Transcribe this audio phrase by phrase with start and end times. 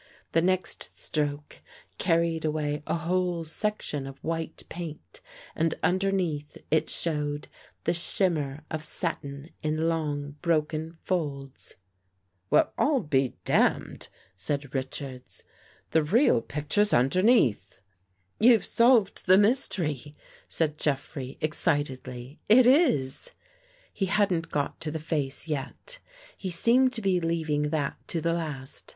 [0.31, 1.61] The next stroke
[1.99, 5.21] carred away a whole section of white paint
[5.55, 7.47] and underneath it showed
[7.83, 11.75] the shimmer of satin in long broken folds.
[12.51, 15.43] ''Well, I'm damned!" said Richards.
[15.91, 18.65] "The real picture's underneath." 90 THE FACE UNDER THE PAINT" You've
[19.05, 20.15] solved the mystery,"
[20.47, 23.29] said Jeffrey ex citedly." It is."
[23.93, 25.99] He hadn't got to the face yet.
[26.35, 28.89] He seemed to be leaving that to the last.